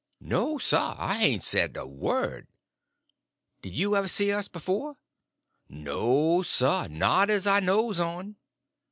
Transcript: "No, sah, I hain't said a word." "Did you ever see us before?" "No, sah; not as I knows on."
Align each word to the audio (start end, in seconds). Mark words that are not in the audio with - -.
"No, 0.19 0.57
sah, 0.57 0.95
I 0.97 1.19
hain't 1.19 1.43
said 1.43 1.77
a 1.77 1.85
word." 1.85 2.47
"Did 3.61 3.75
you 3.75 3.95
ever 3.95 4.07
see 4.07 4.31
us 4.31 4.47
before?" 4.47 4.97
"No, 5.69 6.41
sah; 6.41 6.87
not 6.89 7.29
as 7.29 7.45
I 7.45 7.59
knows 7.59 7.99
on." 7.99 8.37